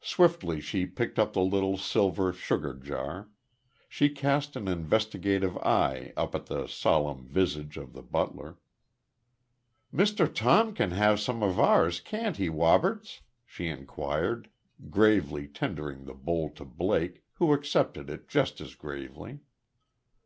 Swiftly 0.00 0.62
she 0.62 0.86
picked 0.86 1.18
up 1.18 1.34
the 1.34 1.42
little 1.42 1.76
silver 1.76 2.32
sugar 2.32 2.72
jar; 2.72 3.28
she 3.86 4.08
cast 4.08 4.56
an 4.56 4.66
investigative 4.66 5.58
eye 5.58 6.14
up 6.16 6.34
at 6.34 6.46
the 6.46 6.66
solemn 6.66 7.26
visage 7.26 7.76
of 7.76 7.92
the 7.92 8.00
butler. 8.00 8.56
"Mr. 9.92 10.26
Tom 10.34 10.72
can 10.72 10.92
have 10.92 11.20
some 11.20 11.42
of 11.42 11.60
ours, 11.60 12.00
can't 12.00 12.38
he, 12.38 12.48
Woberts?" 12.48 13.20
she 13.44 13.66
inquired, 13.66 14.48
gravely 14.88 15.46
tendering 15.46 16.06
the 16.06 16.14
bowl 16.14 16.48
to 16.48 16.64
Blake, 16.64 17.22
who 17.34 17.52
accepted 17.52 18.08
it 18.08 18.26
just 18.26 18.62
as 18.62 18.74
gravely. 18.74 19.40